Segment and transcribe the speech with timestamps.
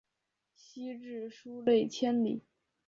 [0.55, 2.41] 西至疏勒千里。